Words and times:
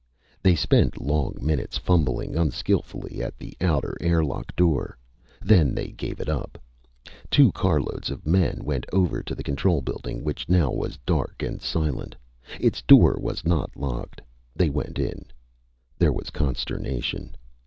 They 0.41 0.55
spent 0.55 0.99
long 0.99 1.37
minutes 1.39 1.77
fumbling 1.77 2.35
unskillfully 2.35 3.21
at 3.21 3.37
the 3.37 3.55
outer 3.61 3.95
air 4.01 4.23
lock 4.25 4.55
door. 4.55 4.97
Then 5.43 5.75
they 5.75 5.89
gave 5.91 6.19
it 6.19 6.27
up. 6.27 6.57
Two 7.29 7.51
car 7.51 7.79
loads 7.79 8.09
of 8.09 8.25
men 8.25 8.61
went 8.63 8.87
over 8.91 9.21
to 9.21 9.35
the 9.35 9.43
control 9.43 9.79
building, 9.81 10.23
which 10.23 10.49
now 10.49 10.71
was 10.71 10.97
dark 11.05 11.43
and 11.43 11.61
silent. 11.61 12.15
Its 12.59 12.81
door 12.81 13.19
was 13.21 13.45
not 13.45 13.75
locked. 13.77 14.21
They 14.55 14.71
went 14.71 14.97
in. 14.97 15.23
There 15.99 16.11
was 16.11 16.31
consternation. 16.31 17.35